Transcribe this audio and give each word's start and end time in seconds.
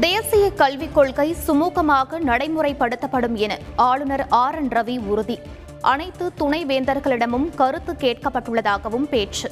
தேசிய 0.00 0.50
கல்விக் 0.50 0.94
கொள்கை 0.94 1.36
சுமூகமாக 1.46 2.18
நடைமுறைப்படுத்தப்படும் 2.26 3.34
என 3.34 3.58
ஆளுநர் 3.76 4.26
ஆர் 4.28 4.54
என் 4.54 4.68
ரவி 4.68 5.06
உறுதி. 5.06 5.40
அனைத்து 5.80 6.32
துணைவேந்தர்களிடமும் 6.38 7.54
கருத்து 7.54 7.92
கேட்கப்பட்டுள்ளதாகவும் 7.92 9.08
பேச்சு. 9.08 9.50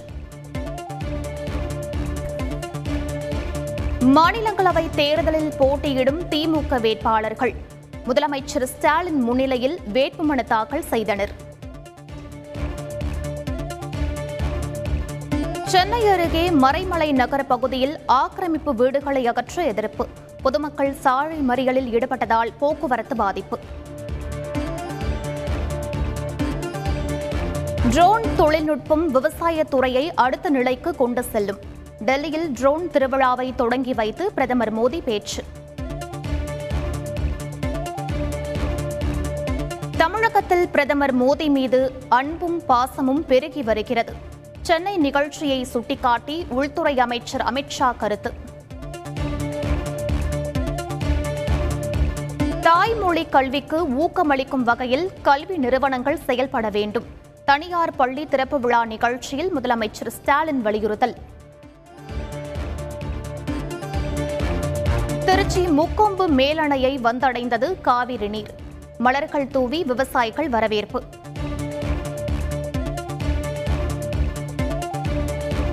மாநிலங்களவை 4.00 4.90
தேர்தலில் 4.94 5.52
போட்டியிடும் 5.58 6.20
திமுக 6.22 6.80
வேட்பாளர்கள். 6.80 7.54
முதலமைச்சர் 8.06 8.62
ஸ்டாலின் 8.62 9.22
முன்னிலையில் 9.22 9.78
வேட்புமனு 9.92 10.44
தாக்கல் 10.44 10.82
செய்தனர். 10.82 11.32
சென்னை 15.64 16.06
அருகே 16.06 16.50
மறைமலை 16.50 17.12
நகர 17.12 17.42
பகுதியில் 17.42 17.98
ஆக்கிரமிப்பு 18.06 18.74
வீடுகளை 18.74 19.26
அகற்ற 19.26 19.64
எதிர்ப்பு. 19.64 20.06
பொதுமக்கள் 20.42 20.94
சாலை 20.94 21.38
மறியலில் 21.48 21.92
ஈடுபட்டதால் 21.92 22.52
போக்குவரத்து 22.58 23.16
பாதிப்பு. 23.16 23.58
ட்ரோன் 27.90 28.22
தொழில்நுட்பம் 28.36 29.10
விவசாயத் 29.10 29.70
துறையை 29.70 30.14
அடுத்த 30.14 30.50
நிலைக்கு 30.50 30.94
கொண்டு 30.94 31.22
செல்லும். 31.22 31.58
டெல்லியில் 32.00 32.52
ட்ரோன் 32.52 32.88
திருவிழாவை 32.92 33.54
தொடங்கி 33.54 33.94
வைத்து 33.94 34.32
பிரதமர் 34.32 34.78
மோடி 34.78 35.02
பேச்சு. 35.02 35.42
தமிழகத்தில் 39.96 40.68
பிரதமர் 40.68 41.22
மோடி 41.22 41.48
மீது 41.48 41.92
அன்பும் 42.08 42.62
பாசமும் 42.68 43.26
பெருகி 43.26 43.62
வருகிறது. 43.62 44.12
சென்னை 44.62 44.96
நிகழ்ச்சியை 44.96 45.64
சுட்டிக்காட்டி 45.64 46.46
உள்துறை 46.48 46.98
அமைச்சர் 46.98 47.40
அமித்ஷா 47.40 47.96
கருத்து. 47.96 48.50
தாய்மொழி 52.64 53.22
கல்விக்கு 53.24 53.78
ஊக்கமளிக்கும் 54.02 54.64
வகையில் 54.68 55.10
கல்வி 55.22 55.56
நிறுவனங்கள் 55.56 56.18
செயல்பட 56.26 56.70
வேண்டும். 56.70 57.06
தனியார் 57.44 57.92
பள்ளி 57.96 58.26
திறப்பு 58.26 58.60
விழா 58.60 58.84
நிகழ்ச்சியில் 58.84 59.50
முதலமைச்சர் 59.56 60.10
ஸ்டாலின் 60.16 60.62
வலியுறுத்தல். 60.62 61.14
திருச்சி 65.24 65.64
முக்கொம்பு 65.78 66.26
மேலணையை 66.38 66.92
வந்தடைந்தது 67.08 67.80
காவிரி 67.80 68.28
நீர். 68.28 68.52
மலர்கள் 68.98 69.48
தூவி 69.48 69.84
விவசாயிகள் 69.84 70.48
வரவேற்பு. 70.48 71.02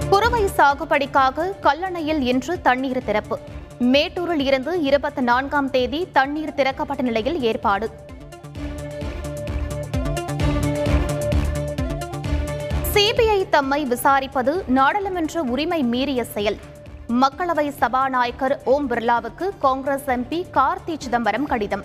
குறுவை 0.10 0.44
சாகுபடிக்காக 0.58 1.54
கல்லணையில் 1.62 2.22
இன்று 2.34 2.62
தண்ணீர் 2.62 3.04
திறப்பு. 3.04 3.40
மேட்டூரில் 3.80 4.46
இருந்து 4.46 4.82
இருபத்தி 4.82 5.22
நான்காம் 5.22 5.70
தேதி 5.70 6.08
தண்ணீர் 6.12 6.54
திறக்கப்பட்ட 6.54 7.04
நிலையில் 7.04 7.42
ஏற்பாடு. 7.42 7.90
சிபிஐ 12.94 13.50
தம்மை 13.50 13.86
விசாரிப்பது 13.86 14.68
நாடாளுமன்ற 14.68 15.42
உரிமை 15.42 15.84
மீறிய 15.84 16.24
செயல். 16.24 16.58
மக்களவை 17.08 17.70
சபாநாயகர் 17.70 18.60
ஓம் 18.66 18.90
பிர்லாவுக்கு 18.90 19.52
காங்கிரஸ் 19.60 20.06
எம்பி 20.06 20.46
கார்த்தி 20.54 20.96
சிதம்பரம் 20.98 21.46
கடிதம். 21.46 21.84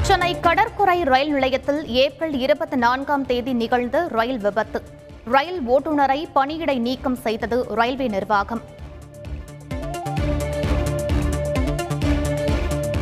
சென்னை 0.00 0.40
கடற்கரை 0.40 1.02
ரயில் 1.02 1.30
நிலையத்தில் 1.30 1.86
ஏப்ரல் 1.86 2.32
இருபத்தி 2.32 2.76
நான்காம் 2.76 3.26
தேதி 3.26 3.52
நிகழ்ந்த 3.52 4.08
ரயில் 4.08 4.38
விபத்து. 4.38 4.97
ரயில் 5.30 5.60
ஓட்டுநரை 5.68 6.28
பணியிடை 6.34 6.78
நீக்கம் 6.78 7.16
செய்தது 7.16 7.66
ரயில்வே 7.68 8.08
நிர்வாகம். 8.08 8.60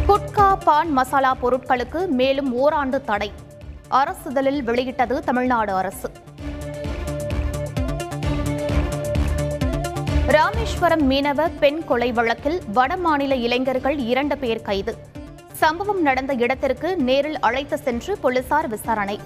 குட்கா 0.08 0.56
பான் 0.64 0.92
மசாலா 0.92 1.36
பொருட்களுக்கு 1.42 2.08
மேலும் 2.08 2.52
ஓராண்டு 2.52 3.04
தடை. 3.04 3.32
அரசுதலில் 3.88 4.62
வெளியிட்டது 4.62 5.24
தமிழ்நாடு 5.24 5.72
அரசு. 5.72 6.10
ராமேஸ்வரம் 10.26 11.10
மீனவ 11.10 11.50
பெண் 11.60 11.84
கொலை 11.84 12.12
வழக்கில் 12.12 12.62
வடமாநில 12.74 13.40
இளைஞர்கள் 13.40 13.98
இரண்டு 13.98 14.38
பேர் 14.38 14.62
கைது. 14.62 14.96
சம்பவம் 15.52 16.02
நடந்த 16.02 16.34
இடத்திற்கு 16.34 16.96
நேரில் 16.96 17.38
அழைத்து 17.38 17.78
சென்று 17.78 18.18
போலீசார் 18.18 18.68
விசாரணை. 18.68 19.20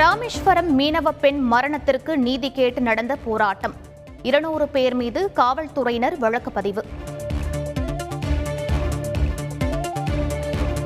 ராமேஸ்வரம் 0.00 0.78
மீனவ 0.78 1.08
பெண் 1.20 1.40
மரணத்திற்கு 1.52 2.18
நீதி 2.18 2.48
கேட்டு 2.50 2.80
நடந்த 2.80 3.16
போராட்டம். 3.24 3.74
இருநூறு 4.22 4.68
பேர் 4.68 4.94
மீது 4.94 5.20
காவல்துறையினர் 5.32 6.16
வழக்கு 6.18 6.50
பதிவு. 6.52 6.82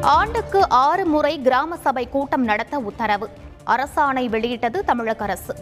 ஆண்டுக்கு 0.01 0.69
ஆறு 0.69 1.05
முறை 1.07 1.41
கிராம 1.43 1.77
சபை 1.77 2.09
கூட்டம் 2.09 2.45
நடத்த 2.45 2.79
உத்தரவு. 2.79 3.29
அரசாணை 3.67 4.27
வெளியிட்டது 4.29 4.85
தமிழக 4.85 5.25
அரசு. 5.25 5.55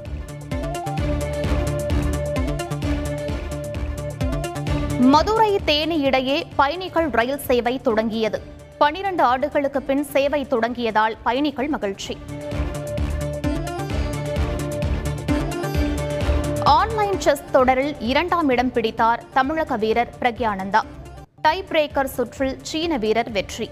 மதுரை 5.15 5.61
தேனி 5.65 5.99
இடையே 5.99 6.47
பயணிகள் 6.57 7.11
ரயில் 7.11 7.45
சேவை 7.49 7.81
தொடங்கியது. 7.81 8.41
பனிரண்டு 8.79 9.23
ஆண்டுகளுக்கு 9.23 9.83
பின் 9.83 10.05
சேவை 10.05 10.47
தொடங்கியதால் 10.51 11.17
பயணிகள் 11.23 11.69
மகிழ்ச்சி. 11.69 12.17
ஆன்லைன் 16.73 17.21
செஸ் 17.21 17.43
தொடரில் 17.53 17.97
இரண்டாம் 18.01 18.49
இடம் 18.49 18.73
பிடித்தார் 18.73 19.23
தமிழக 19.33 19.77
வீரர் 19.77 20.13
பிரக்யானந்தா. 20.21 20.81
டை 21.43 21.65
பிரேக்கர் 21.71 22.05
சுற்றில் 22.05 22.59
சீன 22.63 22.97
வீரர் 22.97 23.31
வெற்றி. 23.31 23.71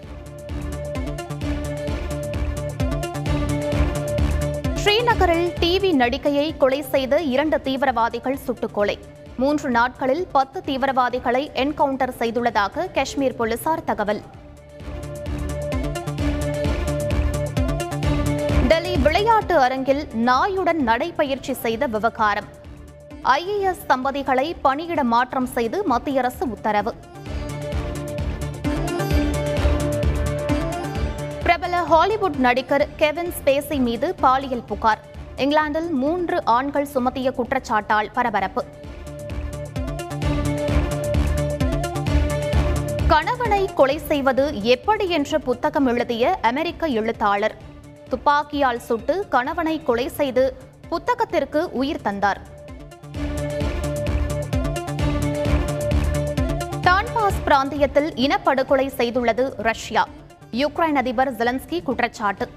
ஸ்ரீநகரில் 4.82 5.48
டிவி 5.60 5.92
நடிகையை 6.02 6.56
கொலை 6.56 6.82
செய்த 6.82 7.20
இரண்டு 7.20 7.60
தீவிரவாதிகள் 7.60 8.38
சுட்டுக்கொலை. 8.46 8.98
மூன்று 9.36 9.70
நாட்களில் 9.70 10.26
பத்து 10.32 10.60
தீவிரவாதிகளை 10.60 11.50
என்கவுண்டர் 11.52 12.14
செய்துள்ளதாக 12.18 12.92
காஷ்மீர் 12.92 13.36
போலீசார் 13.36 13.84
தகவல். 13.84 14.22
டெல்லி 18.68 18.96
விளையாட்டு 18.96 19.58
அரங்கில் 19.58 20.06
நாயுடன் 20.14 20.82
நடைபயிற்சி 20.82 21.52
செய்த 21.52 21.86
விவகாரம். 21.86 22.60
ஐஏஎஸ் 23.24 23.86
தம்பதிகளை 23.88 24.54
பணியிட 24.62 25.04
மாற்றம் 25.04 25.46
செய்து 25.46 25.84
மத்திய 25.84 26.20
அரசு 26.20 26.48
உத்தரவு. 26.48 26.94
பிரபல 31.42 31.82
ஹாலிவுட் 31.82 32.34
நடிகர் 32.34 32.88
கெவின் 32.96 33.32
ஸ்பேசி 33.38 33.78
மீது 33.78 34.14
பாலியல் 34.14 34.62
புகார். 34.62 34.98
இங்கிலாந்தில் 35.36 35.90
மூன்று 35.90 36.44
ஆண்கள் 36.44 36.88
சுமத்திய 36.94 37.32
குற்றச்சாட்டால் 37.38 38.12
பரபரப்பு. 38.12 38.64
கணவனை 43.08 43.70
கொலை 43.74 43.98
செய்வது 43.98 44.62
எப்படி 44.62 45.08
என்ற 45.08 45.38
புத்தகம் 45.38 45.86
எழுதிய 45.86 46.38
அமெரிக்க 46.42 46.86
எழுத்தாளர். 46.86 47.56
துப்பாக்கியால் 48.08 48.78
சுட்டு 48.78 49.28
கணவனை 49.28 49.82
கொலை 49.82 50.08
செய்து 50.08 50.56
புத்தகத்திற்கு 50.90 51.62
உயிர் 51.70 52.02
தந்தார். 52.02 52.60
டான்பாஸ் 56.92 57.42
பிராந்தியத்தில் 57.44 58.14
இனப்படுகொலை 58.14 58.86
செய்துள்ளது 58.96 59.52
ரஷ்யா. 59.56 60.08
யுக்ரைன் 60.52 60.94
அதிபர் 60.94 61.36
ஜெலன்ஸ்கி 61.36 61.82
குற்றச்சாட்டு. 61.82 62.50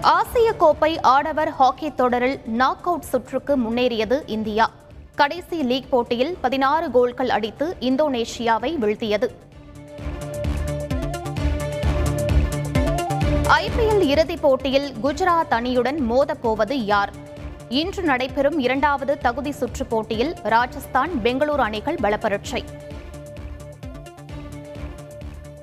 ஆசிய 0.00 0.52
கோப்பை 0.52 1.00
ஆடவர் 1.00 1.50
ஹாக்கி 1.50 1.94
தொடரில் 1.94 2.40
நாக் 2.46 2.86
அவுட் 2.86 3.00
சுற்றுக்கு 3.00 3.58
முன்னேறியது 3.58 4.22
இந்தியா. 4.26 4.70
கடைசி 5.14 5.62
லீக் 5.62 5.90
போட்டியில் 5.90 6.36
பதினாறு 6.40 6.90
கோல்கள் 6.90 7.28
அடித்து 7.28 7.76
இந்தோனேஷியாவை 7.80 8.76
வீழ்த்தியது. 8.80 9.28
ஐபிஎல் 13.48 14.00
இறுதிப் 14.00 14.42
போட்டியில் 14.42 14.94
குஜராத் 15.02 15.50
அணியுடன் 15.50 15.98
மோதப்போவது 16.10 16.72
யார்? 16.72 17.24
இன்று 17.68 18.02
நடைபெறும் 18.02 18.58
இரண்டாவது 18.58 19.18
தகுதி 19.18 19.50
சுற்று 19.50 19.86
போட்டியில் 19.86 20.34
ராஜஸ்தான் 20.42 21.10
பெங்களூரு 21.22 21.58
அணிகள் 21.58 21.94
பலப்பரட்சை. 21.94 22.64